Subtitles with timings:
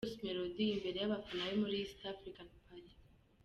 [0.03, 2.93] Bruce Melody imbere y'abafana be muri East African Party.